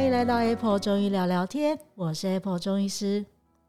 [0.00, 3.22] 欢迎来到 Apple 中医聊聊天，我是 Apple 中医师，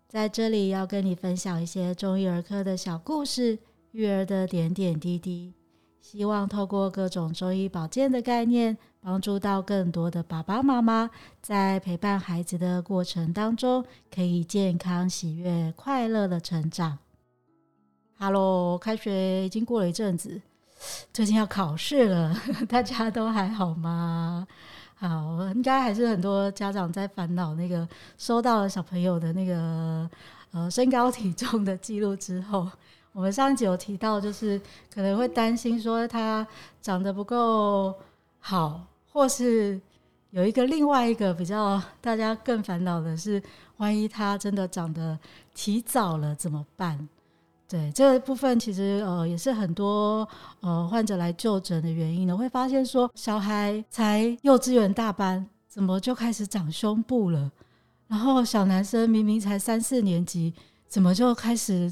[0.08, 3.60] 在这里要跟你分享一些中医儿科的小故事，
[3.92, 5.54] 育儿的点点滴滴，
[6.00, 11.10] 希望透过各种中医保健的概念，帮助到更多的爸爸妈妈，
[11.42, 16.98] 在陪伴孩子的过程当中，可以健康、喜悦、快乐的成长。
[18.18, 20.42] Hello，开学已经过了一阵子，
[21.12, 22.34] 最近要考试了，
[22.70, 24.48] 大家都还好吗？
[25.02, 27.88] 好，应该还是很多家长在烦恼那个
[28.20, 30.08] 收到了小朋友的那个
[30.52, 32.70] 呃身高体重的记录之后，
[33.12, 34.62] 我们上一集有提到，就是
[34.94, 36.46] 可能会担心说他
[36.84, 37.92] 长得不够
[38.42, 39.82] 好，或是
[40.30, 43.42] 有一个另外一个比较大家更烦恼的是，
[43.78, 45.18] 万一他真的长得
[45.56, 47.10] 提早了怎么办？
[47.72, 50.28] 对，这个部分其实呃也是很多
[50.60, 57.50] 呃患者来就诊的原因呢，会发现说小孩才幼稚园大班，怎么就开始长胸部了？
[58.10, 60.54] 然后小男生明明才三四年级，
[60.86, 61.90] 怎么就开始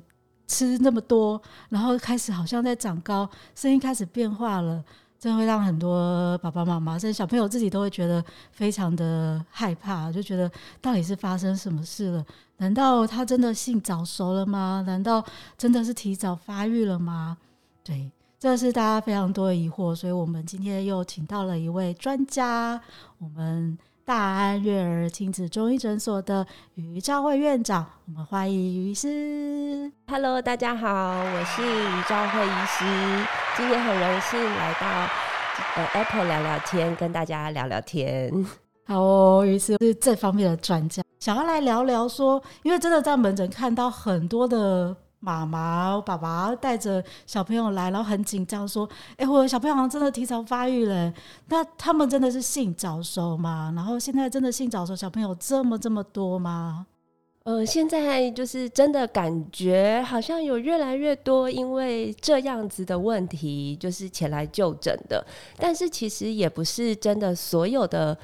[0.47, 1.41] 吃那么多？
[1.69, 4.83] 然后开始好像在长高，声音开始变化了。
[5.17, 12.25] 这会让很多爸爸妈妈甚至小朋友自己都会觉得非常的害怕，就觉得到底是发生什么事了？
[12.60, 14.84] 难道他真的性早熟了吗？
[14.88, 15.26] 难道
[15.58, 17.38] 真的是提早发育了吗？
[17.84, 22.80] 对，这是大家非常多的疑惑，所以我们今天又请到了一位专家，
[23.18, 23.78] 我们。
[24.06, 26.44] 大安月儿亲子中医诊所的
[26.74, 29.92] 于兆惠院长，我们欢迎于医师。
[30.08, 33.28] Hello，大家好，我是于兆惠医师。
[33.56, 34.88] 今天很荣幸来到
[35.76, 38.34] 呃 Apple 聊聊天，跟大家聊聊天。
[38.90, 44.96] 哦，于是是这方面的专家，想要来聊聊说，因为真的在门诊看到很多的。
[45.22, 51.13] 妈妈、爸爸带着小朋友来，然后很紧张，说：“哎、我的小朋友好像真的提早发育了。
[51.50, 53.74] 那他们真的是性早熟吗？
[53.75, 56.88] 然后现在真的性早熟小朋友这么这么多吗？”
[57.44, 65.22] 呃，现在就是真的感觉好像有越来越多因为这样子的问题，就是前来就诊的。
[65.58, 68.18] 但是其实也不是真的所有的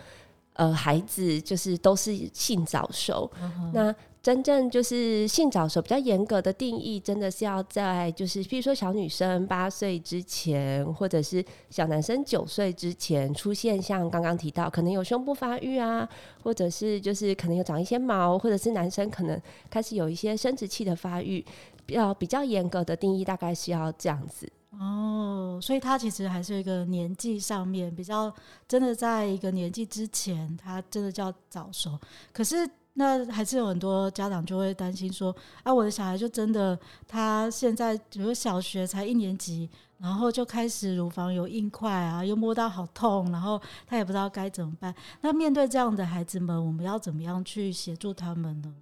[0.55, 3.31] 呃孩子就是都是性早熟。
[3.41, 3.95] 嗯、那
[4.25, 16.09] 真正就是性早熟比较严格的定义，真的是要在就是，譬如说小女生八岁之前，或者是小男生九岁之前出现，像刚刚提到可能有胸部发育啊，
[16.41, 21.45] 或者是就是可能有长一些毛，或者是男生可能开始有一些生殖器的发育，
[21.89, 24.51] 要比较严格的定义，大概是要这样子。
[24.71, 28.33] 哦，所以他其实还是一个年纪上面比较
[28.67, 31.99] 真的在一个年纪之前，他真的叫早熟，
[32.33, 32.67] 可是。
[32.97, 44.95] 那还是有很多家长就会担心说，啊，我的小孩就真的，他现在比如小学才一年级，然后就开始乳房有硬块啊，又摸到好痛，然后他也不知道该怎么办。
[45.19, 48.73] 那面对这样的孩子们，我们要怎么样去协助他们呢？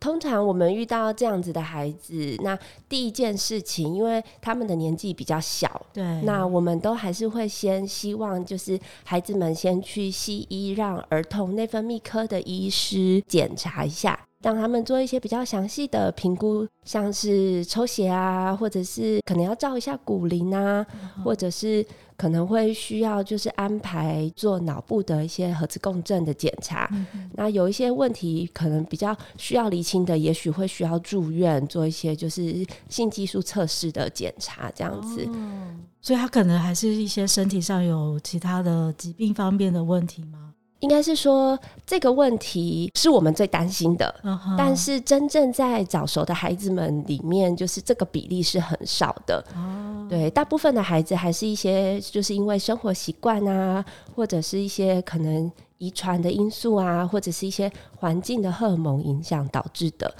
[0.00, 14.18] 通常我们遇到这样子的孩子，那第一件事情，因为他们的年纪比较小，对，那我们都还是会先希望，就是孩子们先去西医，让儿童内分泌科的医师检查一下。
[14.40, 21.84] 让他们做一些比较详细的评估，像是抽血啊，或者是可能要照一下骨龄啊，嗯、或者是
[22.16, 26.88] 可能会需要就是安排做脑部的一些核磁共振的检查。
[26.92, 35.24] 嗯、那有一些问题可能比较需要厘清的，也许会需要住院做一些就是性激素测试的检查，这样子。
[35.26, 35.76] 哦。
[36.00, 40.47] 所以他可能还是一些身体上有其他的疾病方面的问题吗？
[40.80, 44.54] 应该是说，这个问题是我们最担心的，uh huh.
[44.56, 49.44] 但是真正在早熟的孩子们里面，就是这个比例是很少的。
[49.52, 50.08] Uh huh.
[50.08, 53.84] 对，大部分的孩子还是一些就是因为生活习惯啊，
[54.14, 60.14] 或者是一些可能遗传的因素啊，或者是一些环境的荷尔蒙影响导致的。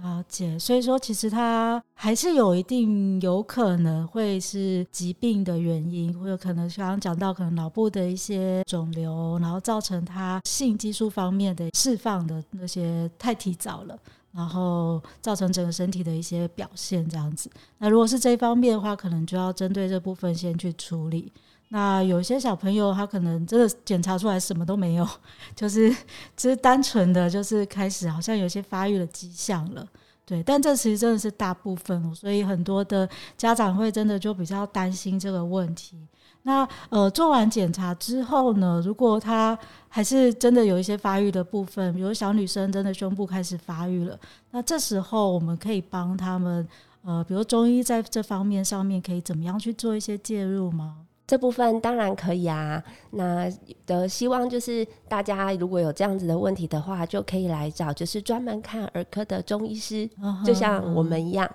[0.00, 13.98] 了解，所以说其实他还是有一定有可能会是疾病的原因，或者可能刚刚讲到可能脑部的一些肿瘤，然后造成他性激素方面的释放的那些太提早了，
[14.32, 17.50] 然后造成整个身体的一些表现这样子。
[17.76, 21.30] 那如果是这方面的话，可能就要针对这部分先去处理。
[21.74, 25.08] 那有些小朋友他可能真的检查出来什么都没有，
[25.56, 25.90] 就是
[26.36, 29.82] 只是单纯的就是开始好像有些发育的迹象了，
[30.26, 33.08] 对，但这其实真的是大部分，所以很多的
[33.38, 35.96] 家长会真的就比较担心这个问题。
[36.42, 39.58] 那呃做完检查之后呢，如果他
[39.88, 44.18] 还是真的有一些发育的部分，比如小女生真的胸部开始发育了，
[44.50, 46.68] 那这时候我们可以帮他们
[47.02, 51.06] 呃，比如中医在这方面上面可以怎么样去做一些介入吗？
[51.32, 52.84] 这部分当然可以啊。
[53.12, 53.50] 那
[53.86, 61.50] 的希望就是大家如果有这样子的问题的话，就可以来找就是专门看儿科的中医师，哦、就像我们一样。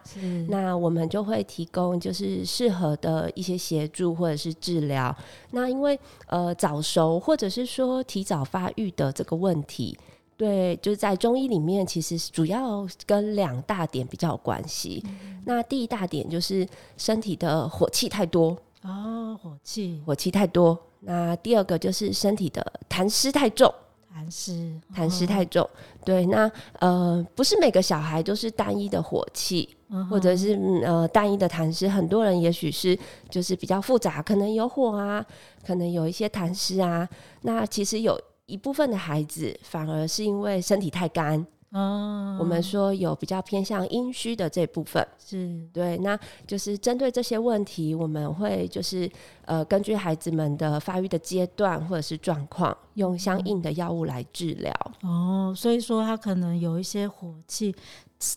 [0.50, 5.15] 那我们就会提供就是适合的一些协助或者是治疗。
[5.51, 9.95] 那因为呃早熟或者是说提早发育的这个问题。
[10.38, 15.03] 对，就是在中医里面，其实主要跟两大点比较有关系。
[15.07, 20.77] 嗯、那第一大点就是身体的火气太多哦，火气火气太多。
[21.00, 23.74] 那第二个就是身体的痰湿太重，
[24.13, 25.68] 痰湿痰湿太重。
[26.03, 30.53] 对，那呃，不是每个小孩都是单一的火气，嗯、或者是
[30.83, 31.88] 呃单一的痰湿。
[31.88, 32.97] 很多人也许是
[33.29, 35.25] 就是比较复杂，可能有火啊，
[35.65, 37.07] 可能有一些痰湿啊。
[37.41, 38.19] 那其实有。
[38.50, 46.18] 一部分的孩子反而是因为身体太干，哦，我们说有比较偏向阴虚的这部分，是对，那
[46.48, 49.10] 就是针对这些问题，我们会就是
[49.44, 54.74] 呃根据孩子们的发育的阶段或者是状况，用相应的药物来治疗。
[55.02, 57.75] 哦，所以说他可能有一些火气，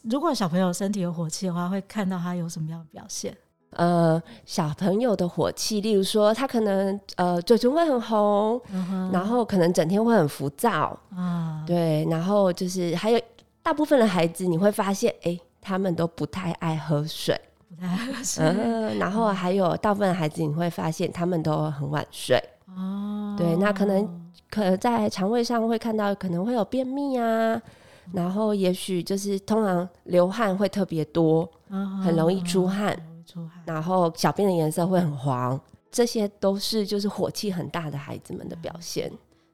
[0.03, 3.37] 如果小朋友身体有火气的话，会看到他有什么样的表现？
[3.71, 8.61] 呃，小朋友的火气，例如说他可能呃嘴唇会很红，
[9.13, 10.99] 然后可能整天会很浮躁。
[11.15, 13.21] 啊，对，然后就是还有
[13.63, 22.43] 大部分的孩子，你会发现，哎，他们都不太爱喝水，不太爱喝水，嗯，然后还有大部分的孩子，你会发现他们都很晚睡，
[22.77, 27.63] 哦，对，那可能可能在肠胃上会看到可能会有便秘啊，嗯、
[28.15, 31.49] 然后也许就是通常流汗会特别多，
[32.03, 32.97] 很容易出汗。
[33.65, 35.61] 然后小便的颜色会很黄，
[35.91, 39.11] 这些都是就是火气很大的孩子们的表现。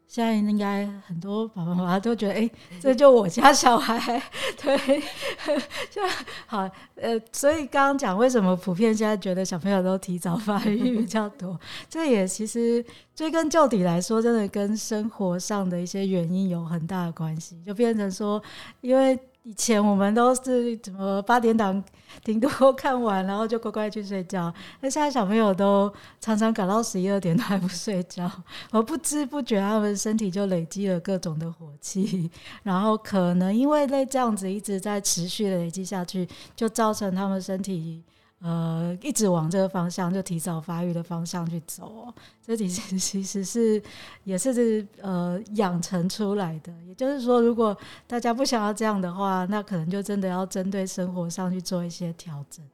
[0.09, 2.49] 现在应该很多爸爸妈妈都觉得，哎，
[2.81, 4.23] 这就我家小孩，
[4.63, 4.79] 对，
[5.91, 6.01] 就
[6.47, 11.59] 好，呃，所以刚刚讲为什么普遍现在觉得小朋友都提早发育比较多，
[11.91, 12.83] 这也其实
[13.17, 18.41] 追根究底来说，真的跟生活上的一些原因有很大的关系，就变成说，
[18.81, 19.19] 因为。
[19.47, 21.81] 以前我们都是怎么八点档
[22.25, 24.53] 顶多看完，然后就乖乖去睡觉。
[24.81, 28.29] 那现在小朋友都常常搞到十一二点都还不睡觉，
[28.73, 32.29] 而不知不觉他们身体就累积了各种的火气，
[32.65, 38.03] 然后可能因为那这样子一直在持续的累积下去，就造成他们身体。
[38.41, 43.83] 呃，一直往这个方向，就提早发育的方向去走哦，这其实 其实是
[44.25, 46.73] 也是呃养成出来的。
[46.87, 52.65] 也就是说，如果大家不想要这样的话，那可能就真的要针对生活上去做一些调整。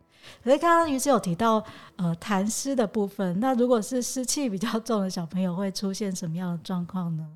[0.42, 1.64] 可是刚刚于是有提到
[1.96, 7.26] 呃痰湿的部分，那如果是湿气比较重的小朋友，会出现什么样的状况呢？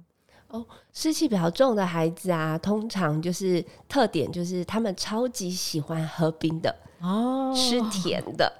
[0.48, 6.74] 哦，湿气比较重的孩子啊，通常就是特点就是他们超级喜欢喝冰的。
[7.00, 8.50] 哦，吃甜的，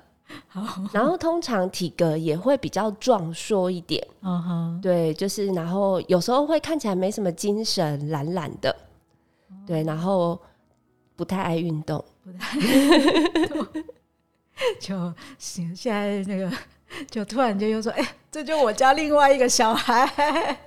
[0.47, 0.62] 好，
[0.93, 8.77] 然后通常体格也会比较壮硕一点，嗯哼，对，就是然后有时候会看起来没什么精神，懒懒的，
[9.67, 10.38] 对，然后
[11.17, 13.67] 不太爱运动，不太爱运动，
[14.79, 15.75] 就行。
[15.75, 16.53] 现在那个，
[17.11, 20.59] 就突然间又说，哎、欸，这就我家另外一个小孩。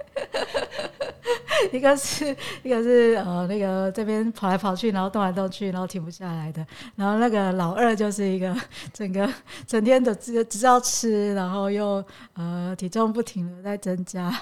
[1.72, 6.66] 一个是一个是呃那个这边跑来跑去，然后动来动去，然后停不下来的。
[6.96, 8.56] 然后那个老二就是一个
[8.94, 9.28] 整个
[9.68, 14.34] 整天都只只知道吃，然后又呃体重不停的在增加，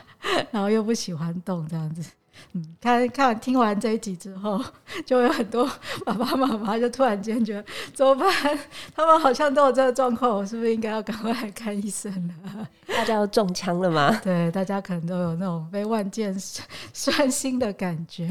[0.51, 2.03] 然后又不喜欢动这样子。
[2.53, 4.61] 嗯，看看听完这一集之后，
[5.05, 5.69] 就有很多
[6.05, 8.27] 爸爸妈妈就突然间觉得怎么办？
[8.95, 12.67] 他们好像都有这个状况，我是不是应该要赶快来看医生呢？
[12.87, 14.19] 大家都中枪了吗？
[14.23, 16.35] 对，大家可能都有那种被万箭
[16.93, 18.27] 穿心的感觉。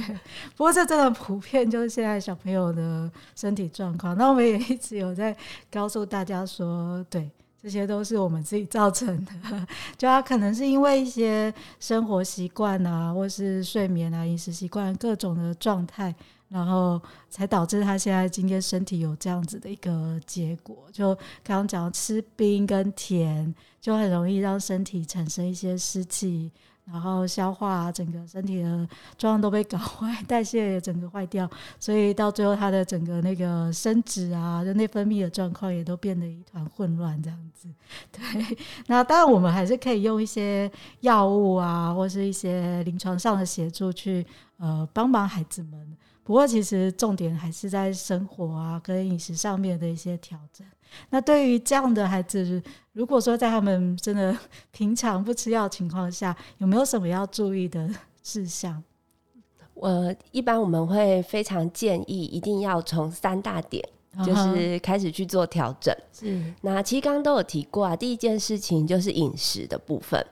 [0.56, 4.16] 不过这真的普遍，就是现在小朋友的身体状况。
[4.16, 5.36] 那我们也一直有在
[5.70, 7.30] 告诉大家说，对。
[7.60, 9.32] 这些都是我们自己造成的，
[9.98, 16.14] 就他可能是因为一些生活习惯啊，或是睡眠啊、饮食习惯各种的状态，
[16.48, 20.76] 然后才导致他现在今天身体有这样子的一个结果。
[20.92, 26.52] 就刚刚讲吃冰跟甜，就很容易让身体产生一些湿气。
[26.90, 28.88] 然后消化啊，整个身体的
[29.18, 31.50] 状况都被搞坏， 代谢也整个坏掉，
[31.80, 37.68] 所以到最后他的整个那个生殖啊，就内分泌的状况也都变得一团混乱这样子。
[38.12, 44.24] 对，那当然我们还是可以用一些药物啊，或是一些临床上的协助去
[44.58, 45.96] 呃帮忙孩子们。
[46.22, 50.66] 不过其实重点还是在生活啊跟饮食上面的一些调整。
[51.10, 52.62] 那对于这样的孩子，
[52.92, 54.36] 如果说在他们真的
[54.72, 57.88] 平常不吃药情况下，有没有什么要注意的
[58.22, 58.82] 事项？
[59.74, 63.86] 我一般我们会非常建议，一定要从三大点
[64.24, 65.94] 就是开始去做调整。
[66.12, 70.24] 是，那其实刚刚都有提过啊，第一件事情就是饮食的部分。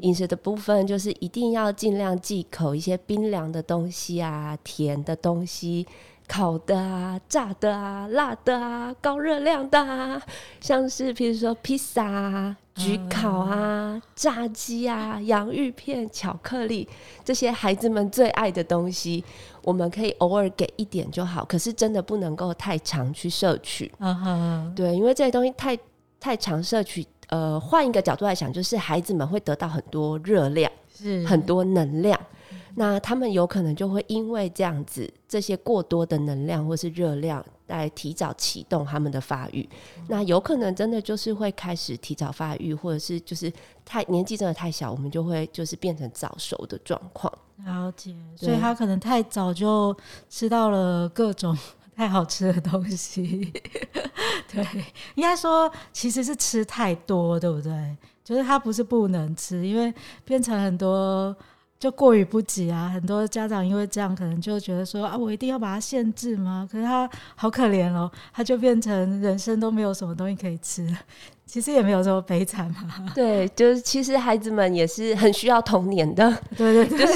[0.00, 5.86] 饮食的部分就是一定要尽量忌口一些冰凉的东西啊，甜的东西。
[6.30, 10.22] 烤的啊，炸的啊，辣的啊，高热量的啊，
[10.60, 16.88] 像是譬如说披萨啊、焗烤啊、嗯、炸鸡啊、洋芋片、巧克力
[17.24, 19.24] 这些孩子们最爱的东西，
[19.64, 21.44] 我们可以偶尔给一点就好。
[21.44, 23.90] 可是真的不能够太常去摄取。
[24.76, 25.76] 对，因为这些东西太
[26.20, 32.16] 太常摄取，呃，换一个角度来想，就是孩子们会得到很多热量，是很多能量。
[32.76, 39.68] 那他们有可能就会因为这样子，这些过多的能量或是热量来提早启动他们的发育。
[39.98, 43.52] 嗯、那有可能真的就是会开始提早发育，或者是就是
[43.84, 47.32] 太年纪真的太小，我们就会就是变成早熟的状况。
[47.64, 49.94] 了解，所以他可能太早就
[50.28, 51.56] 吃到了各种
[51.94, 53.52] 太好吃的东西。
[54.50, 54.64] 对，
[55.16, 57.96] 应该说其实是吃太多，对不对？
[58.24, 59.92] 就是他不是不能吃，因为
[60.24, 61.36] 变成很多。
[61.80, 62.90] 就过于不及啊！
[62.90, 66.68] 很多家长因为这样，可能就觉得说啊，我一定要把它限制吗？
[66.70, 70.86] 可是他好可怜哦，他就变成人生都没有什么东西可以吃。
[71.50, 73.10] 其实也没有这么悲惨嘛。
[73.12, 76.30] 对，就是其实孩子们也是很需要童年的。
[76.56, 77.14] 对对对，就是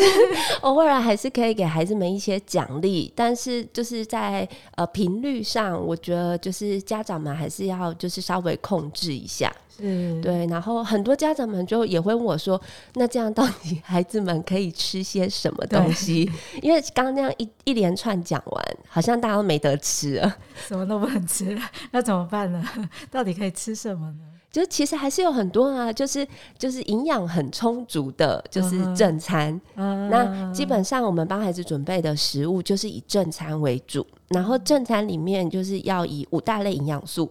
[0.63, 9.53] 偶尔还是可以给孩子们一些奖励，但是就是在呃频率上，我觉得就是家长们还是要就是稍微控制一下。
[9.79, 12.61] 嗯，对，然后很多家长们就也会问我说
[12.95, 16.31] ：“那这样到底孩子们可以吃些什么东西？”
[16.63, 20.37] 因为刚刚那样一一连串讲完，好像大家都没得吃了，
[20.69, 21.61] 什么都不能吃了，
[21.91, 22.65] 那怎么办呢？
[23.11, 24.24] 到底可以吃什么呢？
[24.55, 26.25] 就其实还是有很多啊，就是
[26.57, 29.61] 就是营养很充足的，就是正餐。
[29.75, 37.29] 嗯、那基本上我们帮孩子准备的食物就是以正餐为主，然后正餐里面就是要以五大类营养素。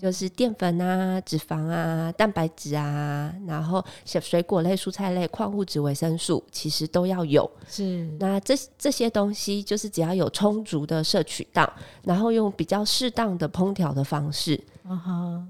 [0.00, 7.50] 就是淀粉啊、脂肪啊、蛋白质啊，然后水水果类、蔬菜类、矿物质、维生素，其实都要有。
[7.68, 11.72] 是，那这这些东西就是只要有充足的摄取到，
[12.02, 14.60] 然后用比较适当的烹调的方式，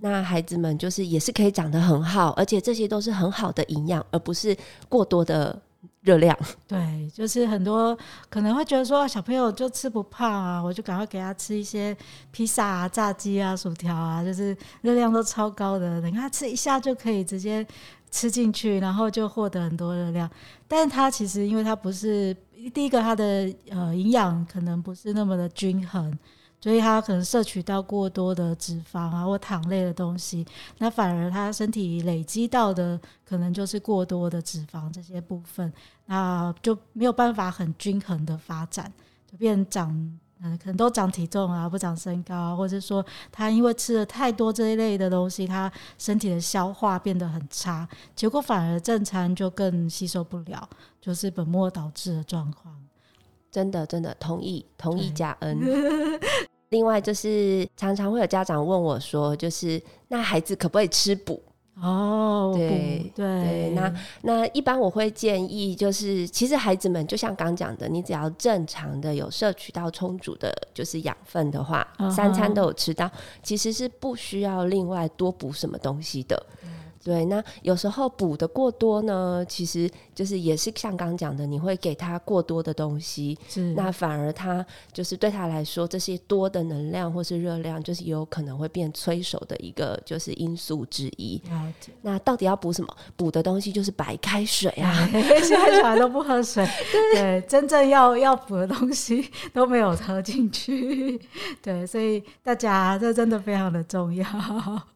[0.00, 4.56] 那孩子们就是也是可以长得很好，而且这些都是很好的营养，而不是
[4.88, 5.60] 过多的。
[6.04, 11.96] 热量 对，就是很多可能会觉得说小朋友就吃不胖啊，我就赶快给他吃一些
[12.30, 17.66] 披萨啊、炸鸡啊、薯条啊，就是热量都超高的，等他吃一下就可以直接
[18.10, 20.30] 吃进去，然后就获得很多热量。
[20.68, 22.36] 但是他其实因为他不是
[22.74, 26.16] 第一个，他的呃营养可能不是那么的均衡。
[26.64, 30.46] 所以他可能摄取到过多的脂肪啊或糖类的东西，
[30.78, 35.70] 那反而他身体累积到的可能就是过多的脂肪这些部分，
[36.06, 38.90] 那就没有办法很均衡的发展，
[39.30, 39.90] 就变长
[40.40, 50.66] 嗯可能都长体重啊不长身高，啊或者说他因为吃了太多这一类的东西，他身体的消化变得很差，结果反而正餐就更吸收不了，
[50.98, 52.74] 就是本末倒置的状况。
[53.52, 55.60] 真的真的同意同意加 N。
[56.74, 61.40] 另外就是常常会有家长问我说，就是那孩子可不可以吃补？
[61.80, 73.08] 哦，对对，对，那那一般我会建议，就是其实孩子们就像刚讲的，你只要正常的有摄取到充足的，就是养分的话，嗯、三餐都有吃到，
[73.40, 76.44] 其实是不需要另外多补什么东西的。
[77.04, 91.40] 对，那有时候补的过多呢，其实就是也是像刚讲的，你会给他过多的东西，是那反而他就是对他来说，这些多的能量或是热量，就是有可能会变催熟的一个就是因素之一。
[92.00, 92.96] 那到底要补什么？
[93.16, 96.66] 补的东西就是白开水啊， 现在小孩都不喝水，
[97.12, 101.20] 对，对，真正要要补的东西 都没有喝进去，
[101.60, 104.24] 对，所以大家这真的非常的重要。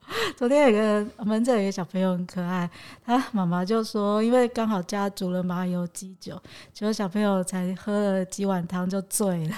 [0.37, 2.69] 昨天有个门诊有个小朋友很可爱，
[3.05, 6.41] 他妈妈就说，因为刚好家煮了麻油鸡酒，
[6.73, 9.55] 结果小朋友才喝了几碗汤就醉了。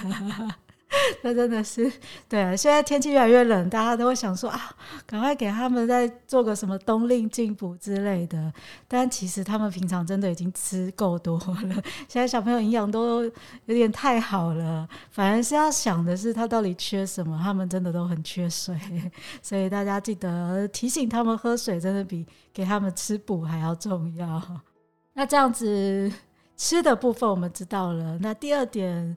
[1.22, 1.90] 那真的是
[2.28, 2.56] 对啊！
[2.56, 4.74] 现在天气越来越冷，大家都会想说啊，
[5.06, 8.52] 赶快给他们再做个什么冬令进补之类的。
[8.88, 11.74] 但其实他们平常真的已经吃够多了。
[12.08, 13.32] 现在小朋友营养都有
[13.66, 17.40] 点太好了，反而是要想的是他到底缺什么。
[17.40, 18.76] 他们真的都很缺水，
[19.40, 24.42] 所以大家记得提醒他们喝水，真的比给他们吃补还要重要。
[25.14, 26.10] 那这样子
[26.56, 29.16] 吃的部分我们知道了，那第二点。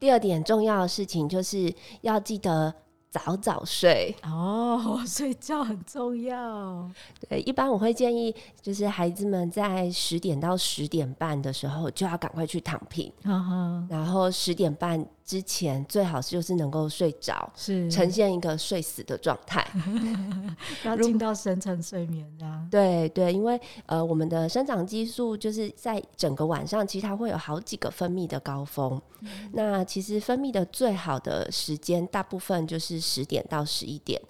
[0.00, 2.74] 第二点重要的事情就是要记得
[3.10, 6.88] 早早睡哦， 睡觉很重要。
[7.28, 13.86] 对，一般我会建议，就是孩子们在十点到十点半的时候就要赶快去躺平，uh huh.
[13.90, 19.64] 然后十点半之前，最好是就是能够睡着，是呈现一个睡死的状态，
[20.84, 22.68] 要进到深层睡眠这样。
[22.68, 29.00] 对对，因为呃，我们的生长激素就是在整个晚上，其实它会有好几个分泌的高峰。
[29.20, 34.20] 嗯、那其实分泌的最好的时间，大部分就是十点到十一点。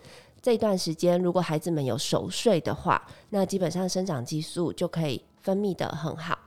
[0.43, 6.39] 这段时间，如果孩子们有熟睡的话，那基本上生长激素就可以分泌的很好。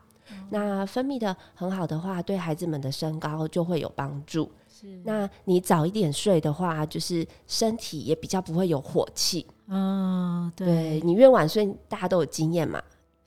[0.54, 4.50] 嗯、那分泌的很好的话，对孩子们的身高就会有帮助。
[4.68, 9.46] 是，那你早一点睡的话，就是身体也比较不会有火气。
[9.68, 12.82] 嗯，对，对，你越晚睡，大家都有经验嘛。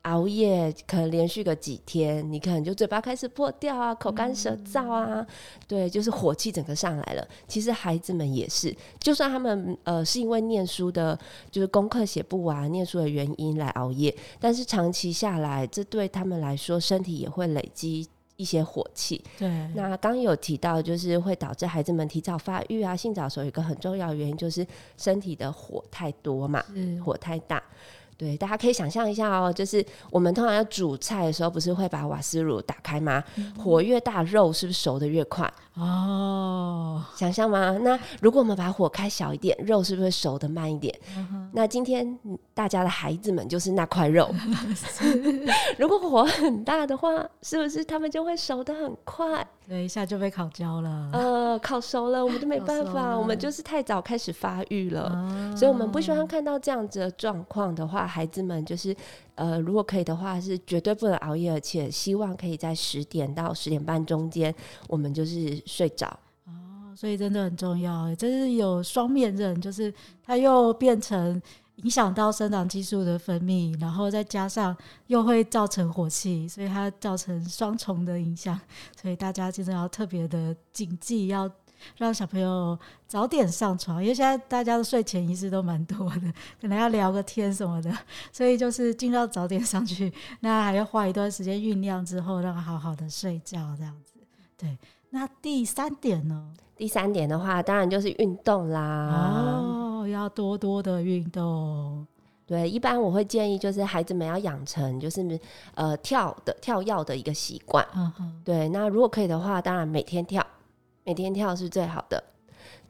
[0.07, 5.27] 熬夜可能连续个几天，你可能就嘴巴开始破掉啊，口干舌燥啊，嗯、
[5.67, 7.29] 对，就是火气整个上来了。
[7.49, 11.19] 其实孩子们也是，就算他们呃是因为念书的，
[11.51, 19.21] 就是功课写不完、念书的原因来熬夜，但是长期下来，这对他们来说身体也会累积一些火气。
[19.37, 24.65] 对，那刚有提到，就是会导致孩子们提早发育啊，性早熟有一个很重要的原因就是
[24.97, 27.61] 身体的火太多嘛，是火太大。
[28.19, 33.23] 对，大家可以想象一下哦，就是我们通常要煮菜的时候，不是会把瓦斯炉打开吗？
[33.37, 35.53] 嗯、火越大，肉是不是熟得越快？
[35.75, 37.77] 哦，想象吗？
[37.83, 40.99] 那如果我们把火开小一点，肉是不是会熟得慢一点？
[41.17, 42.19] 嗯、哼那今天
[42.53, 44.31] 大家的孩子们就是那块肉。
[45.79, 49.43] 如果火很大的话，是不是他们就会熟得很快？
[49.67, 51.09] 对，一下就被烤焦了。
[51.15, 58.95] 呃，烤熟了，我们都没办法，我们就是太早开始发育了，哦、所以我们不喜欢看到这样子的状况的话，孩子们就是。
[59.37, 64.55] 呃，如果可以的话，是绝对不能熬夜，而且希望可以在十点到十点半中间，
[64.89, 66.19] 我们就是睡着。
[66.97, 69.93] 所以真的很重要，这是有双面刃，就是
[70.25, 71.41] 它又变成
[71.77, 74.75] 影响到生长激素的分泌，然后再加上
[75.09, 78.59] 又会造成火气，所以它造成双重的影响，
[79.01, 81.51] 所以大家真的要特别的谨记，要。
[81.99, 82.77] 让小朋友
[83.07, 87.97] 早点上床，因为现在大家的睡前仪式都蛮多的， 可能要聊个天什么的，
[88.33, 90.11] 所以就是尽量早点上去。
[90.41, 94.15] 那还要花一段时间酝酿之后，让他好好的睡觉，这样子。
[94.57, 94.77] 对，
[95.17, 96.53] 那第三点呢？
[96.77, 98.83] 第三点的话，当然就是运动啦。
[100.03, 102.07] 哦，要多多的运动。
[102.45, 105.41] 对，一般我会建议就是孩子们要养成就是
[105.75, 107.83] 呃跳的跳跃的一个习惯。
[107.95, 108.43] 嗯哼。
[108.45, 110.47] 对，那如果可以的话，当然每天跳。
[111.03, 112.23] 每天跳是最好的，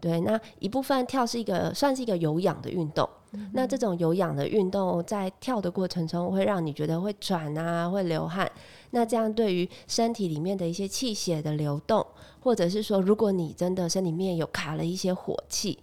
[0.06, 0.20] 对。
[0.20, 3.08] 那一部分跳是一个算是一个有氧的运动。
[3.32, 8.50] 嗯、那这种有氧的运动在跳的过程中会让你觉得会喘啊，会流汗。
[8.90, 12.06] 那这样对于身体里面的一些气血的流动，
[12.40, 15.78] 或者是说，如果你真的身里面有卡了一些火气，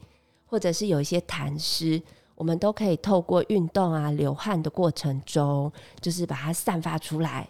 [0.45, 2.01] 或者是有一些痰湿，
[2.35, 7.47] 我们都可以透过运动啊，流汗的过程中，就是把它散发出来。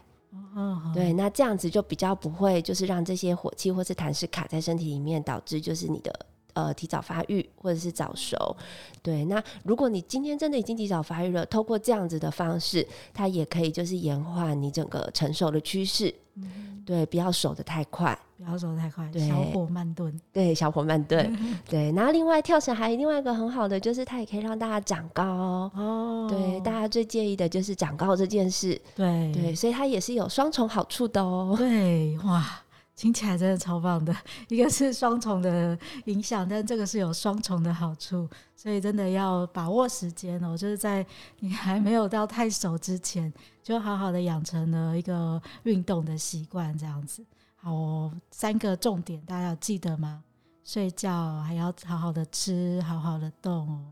[0.56, 6.14] 嗯，对，那这样子就比较不会，就是让这些火气或是痰湿卡在身体里面，导致就是你的
[6.54, 8.56] 呃提早发育或者是早熟。
[9.02, 16.14] 对，那如果你今天真的已经提早发育了，透过这样子的方式，它也可以就是延缓你整个成熟的趋势。
[16.36, 21.38] 嗯，对，不要熟得太快，不要熟得太快，对，小火慢炖，对，小火慢炖，
[21.70, 21.92] 对。
[21.92, 26.28] 然后另外跳绳还有另外一个很好的，就是它也可以让大家长高哦。
[26.28, 31.54] 对，大家最介意的就是长高这件事，对对，所以它也是有双重好处的哦。
[31.56, 32.62] 对，哇。
[32.96, 34.16] 听起来真的超棒的，
[34.50, 41.06] 一个是双重的影响，但这个是有双重的好处，所以真的要把握时间哦，就是在
[41.40, 47.26] 你还没有到太熟之前，就好好的养成了一个运动的习惯，这样子。
[47.56, 50.24] 好，三个重点大家要记得吗？
[50.64, 53.92] 睡觉还要好好的吃，好好的动哦。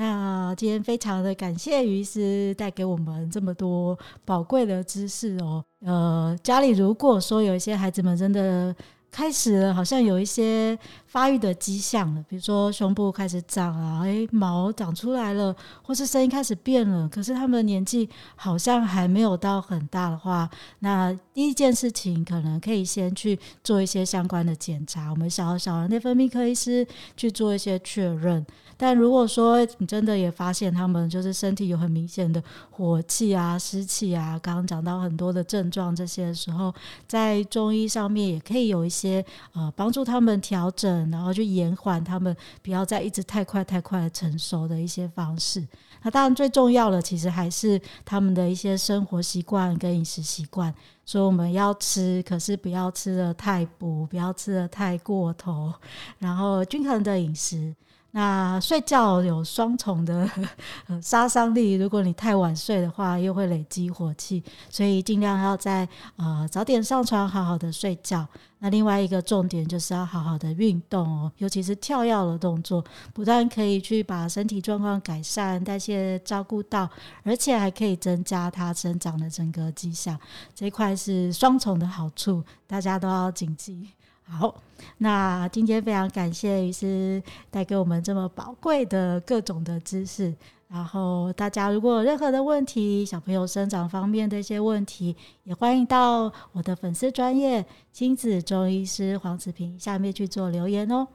[0.00, 5.64] 那今天非常的感谢于医师带给我们这么多宝贵的知识哦。
[5.84, 8.72] 呃，家里如果说有一些孩子们真的
[9.10, 28.46] 开始了，好像有一些发育的迹象了，比如说胸部开始长啊，诶，毛长出来了，或是声音开始变了，可是他们的年纪好像还没有到很大的话，那第一件事情可能可以先去做一些相关的检查，我们小小儿内分泌科医师去做一些确认。
[28.78, 36.72] 但如果说你真的也发现他们就是身体有很明显的火气啊、湿气啊，刚刚讲到很多的症状这些时候，
[37.06, 45.66] 在中医上面也可以有一些呃帮助他们调整，然后去延缓他们不要再一直太快太快的成熟的一些方式。
[46.02, 50.72] 那当然最重要的其实还是他们的一些生活习惯跟饮食习惯。
[51.04, 55.72] 所以我们要吃，可是不要吃得太补，不要吃得太过头，
[56.18, 57.74] 然后均衡的饮食。
[58.12, 60.28] 那睡觉有双重的
[61.02, 68.26] 杀伤力，如果你太晚睡的话，又会累积火气，所以尽量要在呃早点上床，好好的睡觉。
[68.60, 76.88] 那另外一个重点就是要好好的运动哦，尤其是跳跃的动作，不但可以去把身体状况改善、代谢照顾到，
[77.22, 80.18] 而且还可以增加它生长的整个迹象，
[80.54, 83.90] 这块是双重的好处，大家都要谨记。
[84.28, 84.54] 好，
[84.98, 90.34] 那今天非常感谢医师带给我们这么宝贵的各种的知识。
[90.68, 101.08] 然后大家如果有任何的问题，小朋友生长方面的一些问题，也欢迎到我的粉丝专业亲子中医师黄子平下面去做留言哦。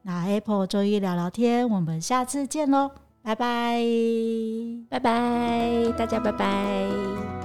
[0.00, 2.90] 那 Apple 中医聊聊天，我们下次见喽，
[3.20, 3.82] 拜拜，
[4.88, 7.35] 拜拜，大家拜拜。